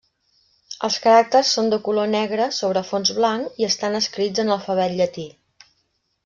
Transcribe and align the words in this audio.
Els 0.87 0.95
caràcters 1.03 1.51
són 1.57 1.69
de 1.73 1.79
color 1.87 2.09
negre 2.13 2.47
sobre 2.61 2.83
fons 2.93 3.13
blanc 3.19 3.61
i 3.65 3.69
estan 3.69 3.99
escrits 4.01 4.43
en 4.45 4.51
alfabet 4.57 4.97
llatí. 5.03 5.29